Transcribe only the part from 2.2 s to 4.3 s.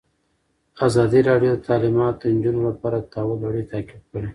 نجونو لپاره د تحول لړۍ تعقیب کړې.